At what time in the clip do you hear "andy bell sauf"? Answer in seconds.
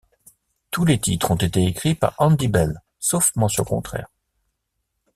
2.17-3.31